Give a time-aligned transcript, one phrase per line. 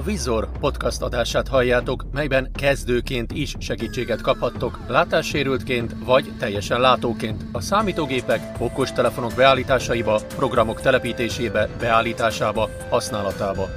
[0.00, 7.60] A Vizor podcast adását halljátok, melyben kezdőként is segítséget kaphattok, látássérültként vagy teljesen látóként a
[7.60, 13.68] számítógépek, okostelefonok beállításaiba, programok telepítésébe, beállításába, használatába.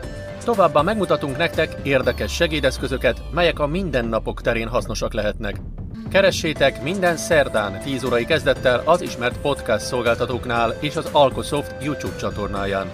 [0.43, 5.61] Továbbá megmutatunk nektek érdekes segédeszközöket, melyek a mindennapok terén hasznosak lehetnek.
[6.09, 12.89] Keressétek minden szerdán 10 órai kezdettel az ismert podcast szolgáltatóknál és az Alkosoft YouTube csatornáján.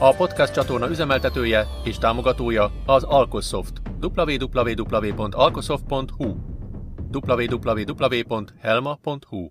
[0.00, 3.80] A podcast csatorna üzemeltetője és támogatója az Alkosoft.
[4.00, 6.36] www.alkosoft.hu
[7.12, 9.48] www.helma.hu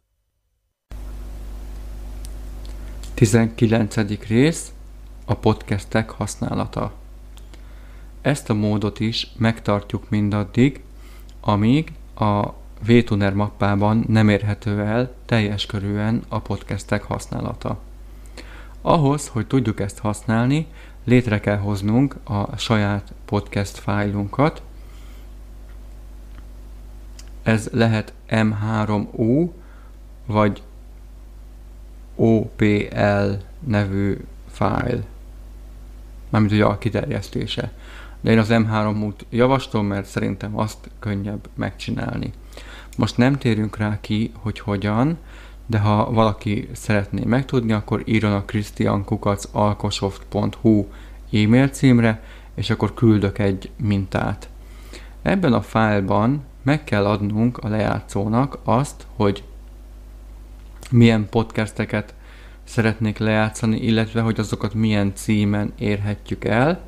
[3.14, 3.96] 19.
[4.28, 4.72] rész
[5.26, 6.94] a podcastek használata.
[8.22, 10.84] Ezt a módot is megtartjuk mindaddig,
[11.41, 12.48] amíg a
[12.86, 17.86] VTuner mappában nem érhető el teljes körűen a podcastek használata.
[18.88, 20.68] Ahhoz, hogy tudjuk ezt használni,
[21.04, 24.62] létre kell hoznunk a saját podcast fájlunkat.
[27.43, 29.49] Ez lehet M3U
[30.26, 30.62] vagy
[32.15, 33.32] OPL
[33.68, 34.18] nevű
[34.52, 35.04] fájl.
[36.30, 37.71] Mármint ugye a kiterjesztése.
[38.21, 42.34] De én az M3-út javaslom, mert szerintem azt könnyebb megcsinálni.
[42.98, 45.18] Most nem térünk rá ki, hogy hogyan,
[45.68, 50.85] de ha valaki szeretné megtudni, akkor írjon a christiankukacalkosoft.hu
[51.32, 52.24] e-mail címre,
[52.55, 54.49] és akkor küldök egy mintát.
[55.21, 59.43] Ebben a fájlban meg kell adnunk a lejátszónak azt, hogy
[60.91, 62.13] milyen podcasteket
[62.63, 66.81] szeretnék lejátszani, illetve hogy azokat milyen címen érhetjük el,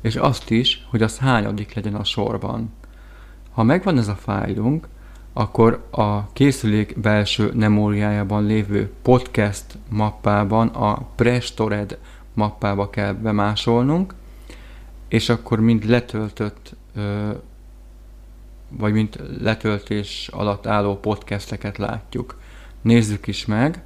[0.00, 2.72] és azt is, hogy az hányadik legyen a sorban.
[3.52, 4.88] Ha megvan ez a fájlunk,
[5.38, 11.98] akkor a készülék belső memóriájában lévő podcast mappában a Prestored
[12.34, 14.14] mappába kell bemásolnunk,
[15.08, 16.76] és akkor mind letöltött
[18.68, 22.40] vagy mint letöltés alatt álló podcasteket látjuk.
[22.82, 23.82] Nézzük is meg.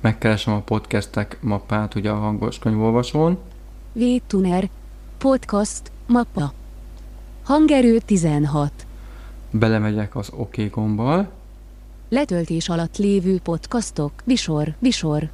[0.00, 3.38] Megkeresem a podcastek mappát ugye a hangos könyvolvasón.
[3.92, 4.68] V-Tuner
[5.18, 6.52] Podcast mappa
[7.42, 8.72] Hangerő 16.
[9.50, 11.30] Belemegyek az OK gombbal.
[12.08, 15.28] Letöltés alatt lévő podcastok, visor, visor.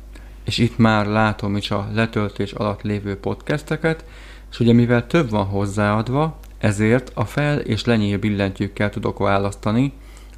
[0.44, 4.04] És itt már látom is a letöltés alatt lévő podcasteket,
[4.50, 9.92] és ugye mivel több van hozzáadva, ezért a fel- és lenyíl billentyűkkel tudok választani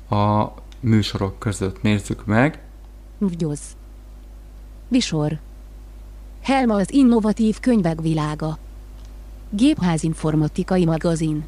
[0.08, 0.44] a
[0.80, 1.82] műsorok között.
[1.82, 2.62] Nézzük meg.
[3.18, 3.60] Vgyoz.
[4.88, 5.38] Visor.
[6.42, 8.58] Helma az innovatív könyvek világa.
[9.50, 11.44] Gépházinformatikai magazin.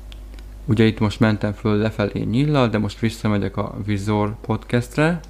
[0.64, 5.20] Ugye itt most mentem föl lefelé nyillal, de most visszamegyek a Vizor podcastre.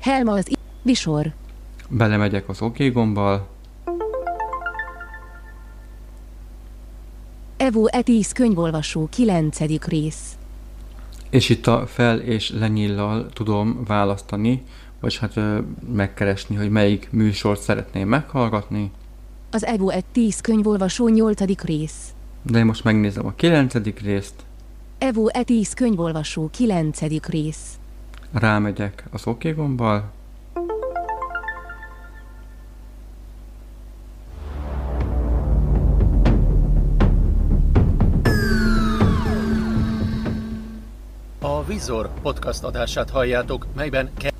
[0.00, 0.48] Helma az
[0.82, 1.32] Visor.
[1.88, 3.48] Belemegyek az OK gombbal.
[7.56, 9.84] Evo Etis könyvolvasó 9.
[9.86, 10.34] rész.
[11.30, 14.62] És itt a fel és lenyillal tudom választani,
[15.00, 15.58] vagy hát ö,
[15.92, 18.90] megkeresni, hogy melyik műsort szeretném meghallgatni.
[19.50, 21.62] Az Evo Etis könyvolvasó 8.
[21.62, 22.14] rész.
[22.42, 23.74] De én most megnézem a 9.
[24.02, 24.34] részt.
[25.02, 27.26] Evo Etis könyvolvasó 9.
[27.26, 27.78] rész.
[28.32, 30.10] Rámegyek az OK gombbal.
[41.38, 44.34] A Vizor podcast adását halljátok, melyben ke-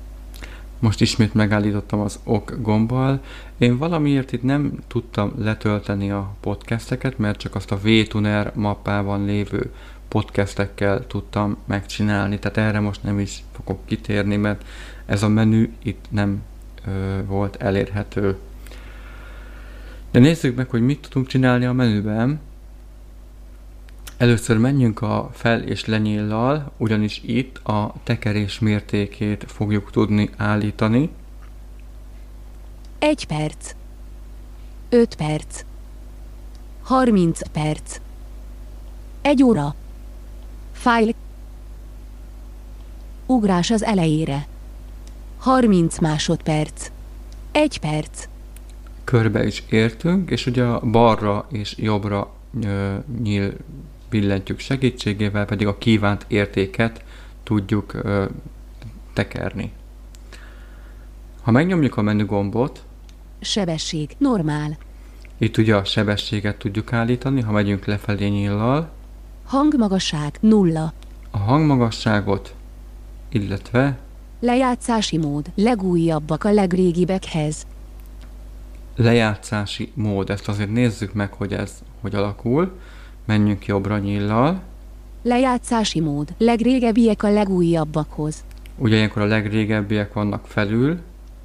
[0.79, 3.19] Most ismét megállítottam az OK gombbal.
[3.57, 9.71] Én valamiért itt nem tudtam letölteni a podcasteket, mert csak azt a VTuner mappában lévő
[10.11, 14.63] podcastekkel tudtam megcsinálni, tehát erre most nem is fogok kitérni, mert
[15.05, 16.43] ez a menü itt nem
[16.87, 18.37] ö, volt elérhető.
[20.11, 22.39] De nézzük meg, hogy mit tudunk csinálni a menüben.
[24.17, 31.09] Először menjünk a fel és lenyíllal, ugyanis itt a tekerés mértékét fogjuk tudni állítani.
[32.99, 33.75] 1 perc.
[34.89, 35.63] 5 perc.
[36.81, 37.99] 30 perc.
[39.21, 39.75] 1 óra.
[40.81, 41.13] Fájl.
[43.25, 44.47] Ugrás az elejére.
[45.37, 46.91] 30 másodperc.
[47.51, 48.27] 1 perc.
[49.03, 52.33] Körbe is értünk, és ugye a balra és jobbra
[52.63, 53.53] ö, nyíl
[54.09, 57.03] billentyűk segítségével pedig a kívánt értéket
[57.43, 58.25] tudjuk ö,
[59.13, 59.71] tekerni.
[61.41, 62.83] Ha megnyomjuk a menü gombot,
[63.41, 64.09] Sebesség.
[64.17, 64.77] Normál.
[65.37, 68.91] itt ugye a sebességet tudjuk állítani, ha megyünk lefelé nyíllal,
[69.51, 70.37] Hangmagasság.
[70.39, 70.93] Nulla.
[71.31, 72.53] a hangmagasságot,
[73.29, 73.97] illetve
[74.39, 75.51] Lejátszási mód.
[75.55, 77.65] Legújabbak a legrégibekhez.
[78.95, 80.29] lejátszási mód.
[80.29, 81.71] Ezt azért nézzük meg, hogy ez
[82.01, 82.79] hogy alakul.
[83.25, 84.61] Menjünk jobbra nyillal.
[85.23, 86.33] Lejátszási mód.
[86.37, 88.43] Legrégebbiek a legújabbakhoz.
[88.77, 90.99] Ugye ilyenkor a legrégebbiek vannak felül,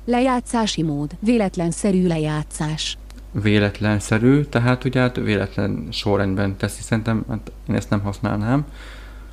[0.04, 1.10] Lejátszási mód.
[1.20, 2.98] Véletlenszerű lejátszás.
[3.42, 8.64] Véletlenszerű, tehát ugye hát véletlen sorrendben teszi, szerintem hát én ezt nem használnám.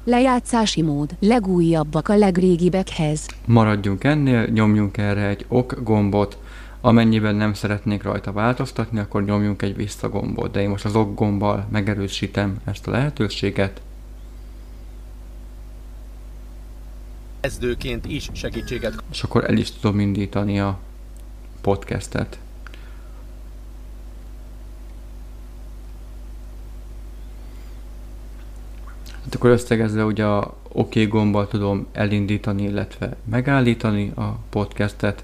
[0.04, 1.16] Lejátszási mód.
[1.20, 3.28] Legújabbak a legrégibekhez.
[3.46, 6.38] Maradjunk ennél, nyomjunk erre egy ok gombot,
[6.82, 11.16] amennyiben nem szeretnék rajta változtatni, akkor nyomjunk egy vissza gombot, de én most az ok
[11.16, 13.82] gombbal megerősítem ezt a lehetőséget.
[17.40, 20.80] Kezdőként is segítséget és akkor el is tudom indítani a
[21.62, 22.40] podcastet.
[29.24, 35.24] Hát akkor összegezve ugye a OK gombbal tudom elindítani, illetve megállítani a podcastet.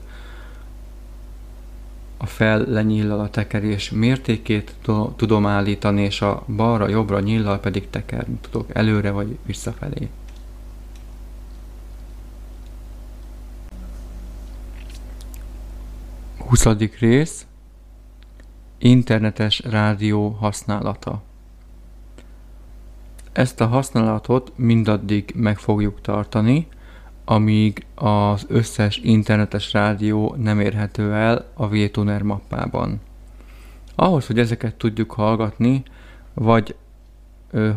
[2.18, 8.38] A fel lenyillal a tekerés mértékét tu- tudom állítani, és a balra-jobbra nyillal pedig tekerni
[8.42, 10.10] tudok előre vagy visszafelé.
[16.38, 17.46] Huszadik rész
[18.78, 21.22] Internetes rádió használata
[23.40, 26.68] Ezt a használatot mindaddig meg fogjuk tartani,
[27.26, 33.02] amíg az összes internetes rádió nem érhető el a VTuner mappában.
[33.96, 35.84] Ahhoz, hogy ezeket tudjuk hallgatni,
[36.34, 36.76] vagy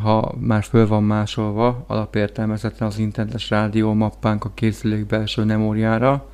[0.03, 6.29] ha már föl van másolva alapértelmezetten az internetes rádió mappánk a készülék belső memóriára,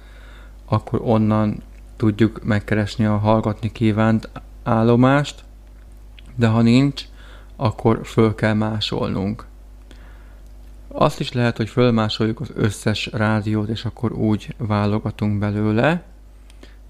[0.64, 1.62] akkor onnan
[1.96, 4.30] tudjuk megkeresni a hallgatni kívánt
[4.62, 5.44] állomást,
[6.34, 7.04] de ha nincs,
[7.60, 9.46] akkor föl kell másolnunk.
[10.88, 16.02] Azt is lehet, hogy fölmásoljuk az összes rádiót, és akkor úgy válogatunk belőle,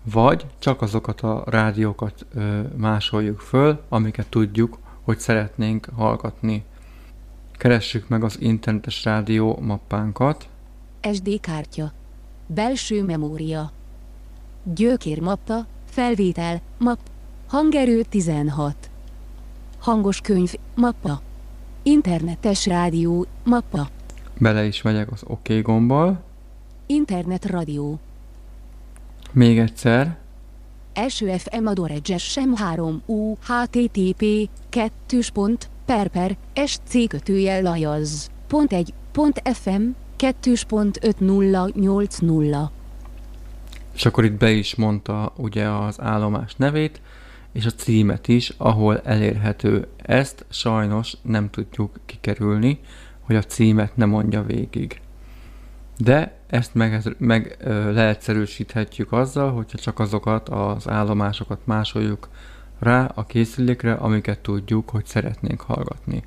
[0.02, 6.64] vagy csak azokat a rádiókat ö, másoljuk föl, amiket tudjuk, hogy szeretnénk hallgatni.
[7.52, 10.48] Keressük meg az internetes rádió mappánkat,
[11.12, 11.92] SD kártya.
[12.46, 13.70] Belső memória.
[14.62, 16.98] Gyökér mappa, felvétel, map.
[17.46, 18.87] Hangerő 16.
[19.78, 21.20] Hangos könyv, mappa.
[21.82, 23.88] Internetes rádió, mappa.
[24.38, 26.22] bele is megyek az OK gombbal,
[26.86, 27.98] Internet rádió.
[29.32, 30.16] még egyszer,
[30.92, 36.36] Első FM Adoredges sem 3 U HTTP 2 pont per per
[36.66, 38.30] SC kötőjel lajaz.
[38.46, 39.82] Pont 1 pont FM
[40.18, 42.68] 2.5080
[43.94, 47.00] és akkor itt be is mondta ugye az állomás nevét,
[47.52, 49.88] és a címet is, ahol elérhető.
[49.96, 52.80] Ezt sajnos nem tudjuk kikerülni,
[53.20, 55.00] hogy a címet ne mondja végig.
[55.96, 62.28] De ezt meg, meg ö, leegyszerűsíthetjük azzal, hogyha csak azokat az állomásokat másoljuk
[62.78, 66.22] rá a készülékre, amiket tudjuk, hogy szeretnénk hallgatni.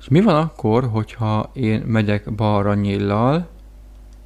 [0.00, 3.48] És mi van akkor, hogyha én megyek balra nyillal,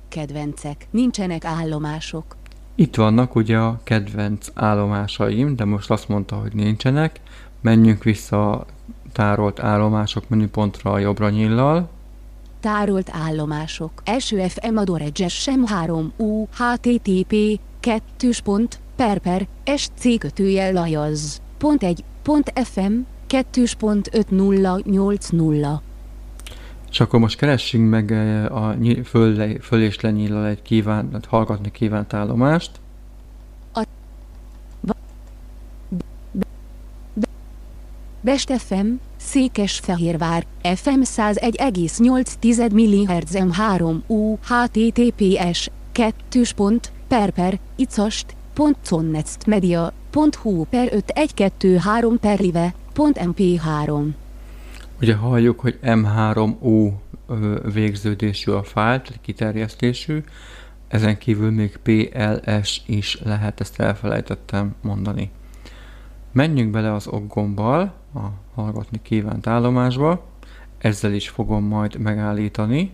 [0.09, 0.87] Kedvencek.
[0.91, 2.37] Nincsenek állomások.
[2.81, 7.21] Itt vannak ugye a kedvenc állomásaim, de most azt mondta, hogy nincsenek.
[7.61, 8.67] Menjünk vissza a
[9.13, 11.91] tárolt állomások menüpontra jobbra nyillal.
[12.61, 13.91] Tárolt állomások.
[14.05, 21.41] Első FM Adoredges sem 3 U HTTP 2 pont per per SC kötőjel lajaz.
[21.59, 22.93] Pont 1 pont FM
[23.29, 25.88] 2.5080
[26.91, 32.15] És akkor most keressünk meg eh, a föl, föl és lenyillal egy kívánt, hallgatni kívánt
[32.15, 32.71] állomást.
[38.21, 49.47] Best FM, Székesfehérvár, FM 101,8 MHz M3 U HTTPS 2 pont per per icast pont
[49.47, 54.13] media pont hu per 5123 per live pont mp3
[55.01, 56.93] Ugye halljuk, hogy M3U
[57.29, 60.23] ö, végződésű a fájl, tehát kiterjesztésű.
[60.89, 65.31] Ezen kívül még PLS is lehet, ezt elfelejtettem mondani.
[66.33, 68.21] Menjünk bele az ok gombbal, a
[68.55, 70.25] hallgatni kívánt állomásba.
[70.79, 72.93] Ezzel is fogom majd megállítani.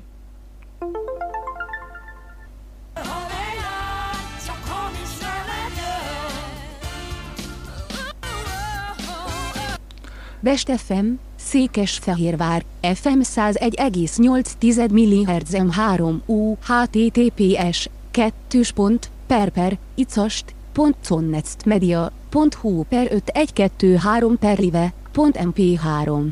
[10.41, 11.07] Best FM,
[11.45, 22.55] Székesfehérvár, FM 101,8 MHz M3 U HTTPS 2 pont per per icast pont media pont
[22.55, 26.27] hu per 5123 per live pont mp3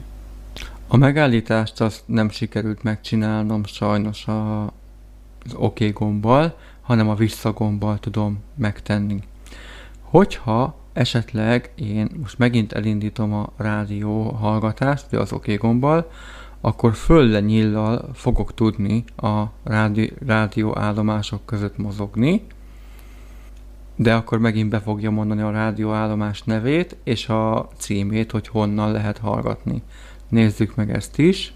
[0.88, 4.62] A megállítást azt nem sikerült megcsinálnom sajnos a,
[5.44, 9.22] az OK gombbal, hanem a vissza gombbal tudom megtenni.
[10.00, 16.10] Hogyha esetleg én most megint elindítom a rádió hallgatást, az OK gombbal,
[16.60, 22.42] akkor föl nyillal fogok tudni a rádi, rádió állomások között mozogni,
[23.96, 29.18] de akkor megint be fogja mondani a rádióállomás nevét és a címét, hogy honnan lehet
[29.18, 29.82] hallgatni.
[30.28, 31.52] Nézzük meg ezt is,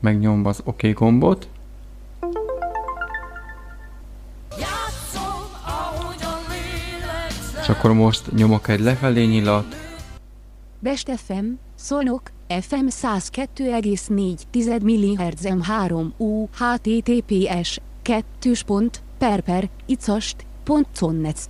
[0.00, 1.48] megnyomva az OK gombot.
[7.62, 9.76] És akkor most nyomok egy lefelé nyilat.
[10.78, 12.22] Best FM, Szolnok,
[12.60, 18.90] FM 102,4 MHz M3 U HTTPS 2.
[19.18, 20.36] perper icast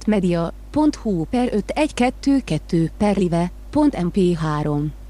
[0.07, 5.02] Media.hu per 5122 per live.mp3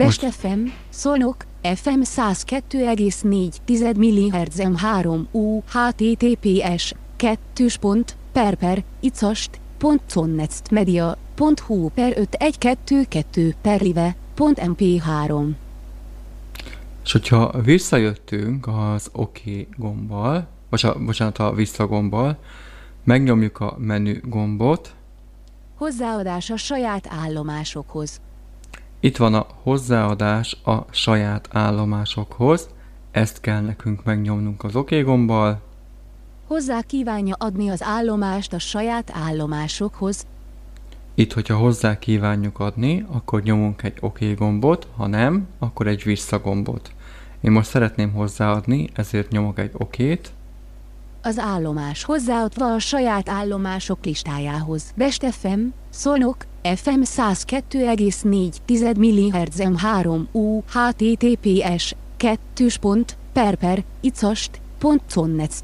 [0.00, 7.66] Best FM, Szolnok, FM 102,4 MHz M3 U HTTPS 2.
[8.32, 9.60] perper icast
[10.70, 15.50] Media.hu per 5122 per live .mp3
[17.04, 19.40] És hogyha visszajöttünk az OK
[19.76, 22.38] gombbal, bocsánat, bocsánat a vissza gombbal,
[23.04, 24.94] megnyomjuk a menü gombot.
[25.74, 28.20] Hozzáadás a saját állomásokhoz.
[29.00, 32.68] Itt van a hozzáadás a saját állomásokhoz,
[33.10, 35.60] ezt kell nekünk megnyomnunk az OK gombbal.
[36.46, 40.26] Hozzá kívánja adni az állomást a saját állomásokhoz,
[41.20, 46.38] itt, hogyha hozzá kívánjuk adni, akkor nyomunk egy OK gombot, ha nem, akkor egy vissza
[46.38, 46.92] gombot.
[47.40, 50.32] Én most szeretném hozzáadni, ezért nyomok egy OK-t.
[51.22, 54.92] Az állomás hozzáadva a saját állomások listájához.
[54.96, 63.04] Best FM, Szolnok, FM 102,4 MHz M3 U HTTPS 2.
[63.32, 64.60] perper icast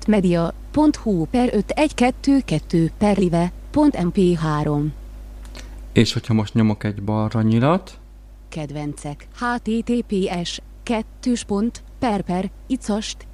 [0.07, 4.85] media.hu per 5122 per live.mp3
[5.93, 7.99] és hogyha most nyomok egy balra nyilat.
[8.49, 9.29] Kedvencek.
[9.33, 10.61] https
[11.21, 13.27] 2 perper icast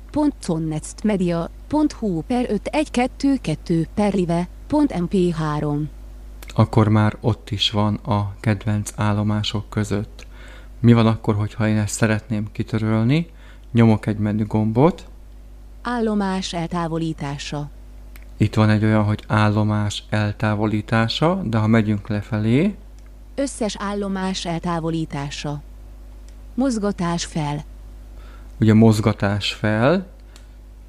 [1.03, 5.79] media.hu per 5122 per live.mp3
[6.55, 10.27] Akkor már ott is van a kedvenc állomások között.
[10.81, 13.31] Mi van akkor, hogyha én ezt szeretném kitörölni?
[13.73, 15.07] Nyomok egy menü gombot.
[15.83, 17.71] Állomás eltávolítása.
[18.37, 22.75] Itt van egy olyan, hogy állomás eltávolítása, de ha megyünk lefelé...
[23.35, 25.63] Összes állomás eltávolítása.
[26.55, 27.65] Mozgatás fel.
[28.61, 30.07] Ugye mozgatás fel,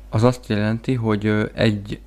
[0.10, 2.02] az azt jelenti, hogy egy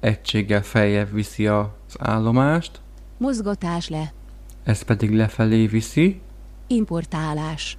[0.00, 1.66] egységgel feljebb viszi az
[1.98, 2.80] állomást.
[3.18, 4.12] Mozgatás le.
[4.64, 6.20] Ez pedig lefelé viszi.
[6.66, 7.78] Importálás.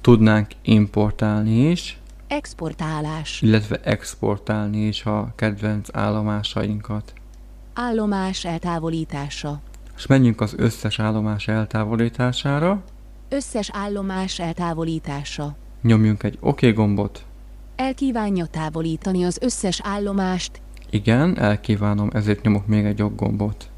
[0.00, 1.98] Tudnánk importálni is.
[2.26, 3.42] Exportálás.
[3.42, 7.12] Illetve exportálni is a kedvenc állomásainkat.
[7.74, 9.60] Állomás eltávolítása.
[9.96, 12.82] És menjünk az összes állomás eltávolítására.
[13.28, 15.56] Összes állomás eltávolítása.
[15.82, 17.24] Nyomjunk egy OK gombot.
[17.76, 20.60] Elkívánja távolítani az összes állomást.
[20.90, 23.70] Igen, elkívánom, ezért nyomok még egy OK gombot.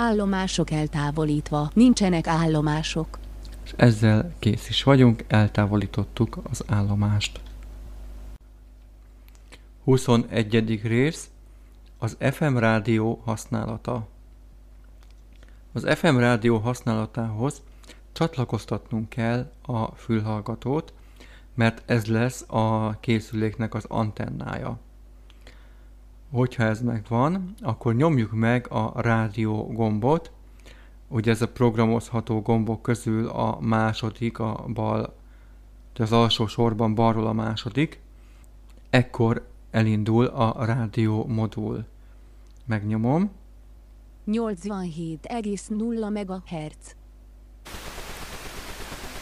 [0.00, 1.70] Állomások eltávolítva.
[1.74, 3.18] Nincsenek állomások.
[3.64, 7.40] És ezzel kész is vagyunk, eltávolítottuk az állomást.
[9.84, 10.80] 21.
[10.82, 11.30] rész
[11.98, 14.08] az FM rádió használata.
[15.72, 17.62] Az FM rádió használatához
[18.12, 20.92] csatlakoztatnunk kell a fülhallgatót,
[21.54, 24.78] mert ez lesz a készüléknek az antennája.
[26.30, 30.32] Hogyha ez megvan, akkor nyomjuk meg a rádió gombot,
[31.08, 35.16] ugye ez a programozható gombok közül a második, a bal,
[35.94, 38.00] az alsó sorban balról a második,
[38.90, 41.84] ekkor elindul a rádió modul.
[42.64, 43.30] Megnyomom.
[44.26, 46.96] 87,0 MHz.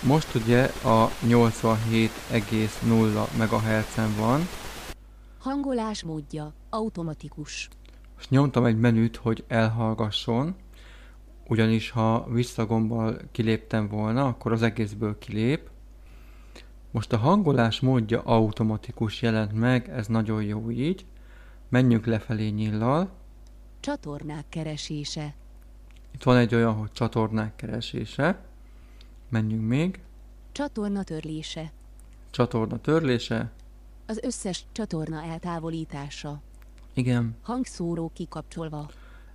[0.02, 4.40] Most ugye a 87,0 MHz-en van.
[5.38, 7.68] Hangolás módja, automatikus.
[8.14, 10.54] Most nyomtam egy menüt, hogy elhallgasson,
[11.48, 15.70] ugyanis ha visszagombbal kiléptem volna, akkor az egészből kilép.
[16.90, 21.06] Most a hangolás módja automatikus jelent meg, ez nagyon jó így.
[21.68, 23.10] Menjünk lefelé nyillal.
[23.80, 25.34] Csatornák keresése.
[26.14, 28.44] Itt van egy olyan, hogy csatornák keresése.
[29.28, 30.00] Menjünk még.
[30.52, 31.72] Csatorna törlése.
[32.30, 33.52] Csatorna törlése.
[34.06, 36.42] Az összes csatorna eltávolítása.
[36.96, 37.36] Igen.
[37.42, 38.90] Hangszóró kikapcsolva.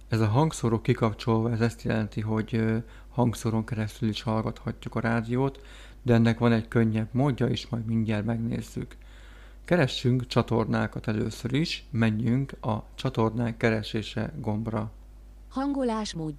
[0.07, 2.63] Ez a hangszóró kikapcsolva, ez ezt jelenti, hogy
[3.09, 5.61] hangszoron keresztül is hallgathatjuk a rádiót,
[6.01, 8.97] de ennek van egy könnyebb módja is, majd mindjárt megnézzük.
[9.65, 14.91] Keressünk csatornákat először is, menjünk a csatornák keresése gombra.
[15.49, 16.35] Hangolásmód.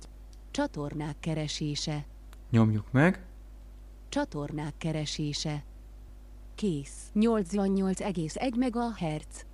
[0.50, 2.04] Csatornák keresése.
[2.50, 3.24] Nyomjuk meg,
[4.08, 5.64] Csatornák keresése.
[6.54, 7.10] Kész.
[7.14, 9.44] 88,1 MHz.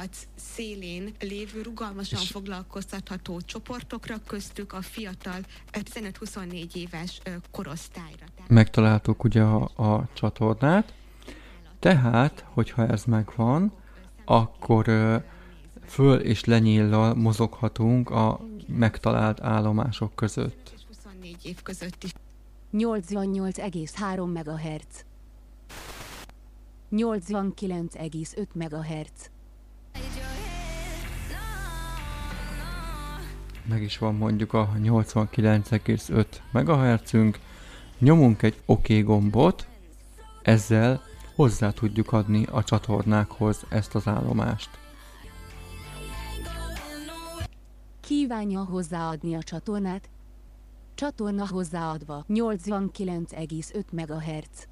[0.00, 5.38] A szélén lévő rugalmasan És- foglalkoztatható csoportokra, köztük a fiatal
[5.72, 8.26] ö, 15-24 éves korosztályra.
[8.48, 10.94] Megtaláltuk ugye a, a csatornát,
[11.78, 13.72] tehát, hogyha ez megvan,
[14.24, 14.84] akkor
[15.86, 20.72] föl és lenyíllal mozoghatunk a megtalált állomások között.
[20.76, 22.12] és 24 év között is
[22.72, 25.04] 88,3 MHz.
[26.92, 29.30] 89,5 MHz.
[33.70, 37.38] Meg is van mondjuk a 89,5 MHz-ünk.
[37.98, 39.66] Nyomunk egy OK gombot,
[40.42, 41.02] ezzel
[41.34, 44.70] hozzá tudjuk adni a csatornákhoz ezt az állomást.
[48.00, 50.08] Kívánja hozzáadni a csatornát?
[50.94, 54.68] Csatorna hozzáadva 89,5 MHz.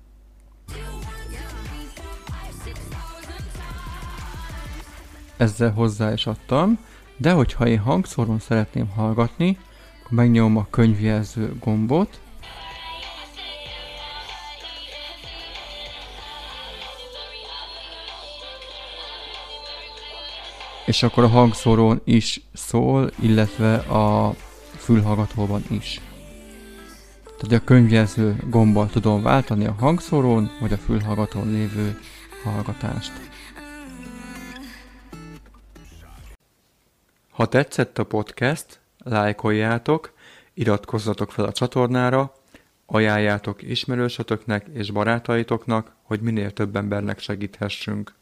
[5.39, 6.79] ezzel hozzá is adtam,
[7.19, 9.59] de hogyha én hangszoron szeretném hallgatni,
[10.01, 12.21] akkor megnyomom a könyvjelző gombot,
[20.87, 24.35] és akkor a hangszórón is szól, illetve a
[24.77, 26.01] fülhallgatóban is.
[27.39, 31.99] Tehát a könyvjelző gombbal tudom váltani a hangszórón, vagy a fülhallgatón lévő
[32.45, 33.28] hallgatást.
[37.39, 40.13] Ha tetszett a podcast, lájkoljátok,
[40.55, 42.33] iratkozzatok fel a csatornára,
[42.87, 48.15] ajánljátok ismerősötöknek és barátaitoknak, hogy minél több embernek segíthessünk.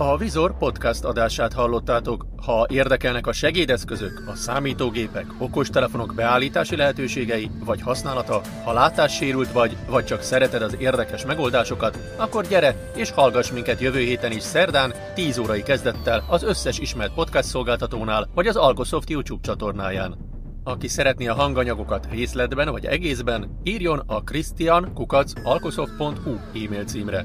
[0.00, 2.26] A Vizor podcast adását hallottátok.
[2.44, 10.04] Ha érdekelnek a segédeszközök, a számítógépek, okostelefonok beállítási lehetőségei vagy használata, ha látássérült vagy, vagy
[10.04, 15.38] csak szereted az érdekes megoldásokat, akkor gyere és hallgass minket jövő héten is szerdán 10
[15.38, 20.18] órai kezdettel az összes ismert podcast szolgáltatónál vagy az Algosoft YouTube csatornáján.
[20.64, 27.24] Aki szeretné a hanganyagokat részletben vagy egészben, írjon a christian.alkosoft.hu e-mail címre.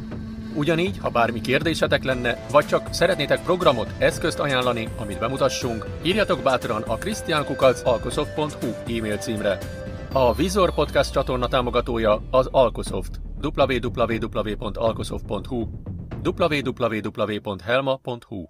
[0.55, 6.81] Ugyanígy, ha bármi kérdésetek lenne, vagy csak szeretnétek programot, eszközt ajánlani, amit bemutassunk, írjatok bátran
[6.81, 9.57] a christiankukac.alkosoft.hu e-mail címre.
[10.13, 13.21] A Vizor Podcast csatorna támogatója az Alkosoft.
[13.41, 15.67] www.alkosoft.hu
[16.23, 18.45] www.helma.hu